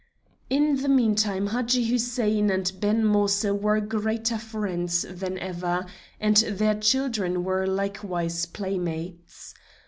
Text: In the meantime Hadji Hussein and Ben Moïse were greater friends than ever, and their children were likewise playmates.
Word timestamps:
In 0.49 0.77
the 0.77 0.89
meantime 0.89 1.45
Hadji 1.45 1.85
Hussein 1.85 2.49
and 2.49 2.71
Ben 2.79 3.03
Moïse 3.03 3.55
were 3.61 3.79
greater 3.79 4.39
friends 4.39 5.05
than 5.07 5.37
ever, 5.37 5.85
and 6.19 6.37
their 6.37 6.73
children 6.73 7.43
were 7.43 7.67
likewise 7.67 8.47
playmates. 8.47 9.53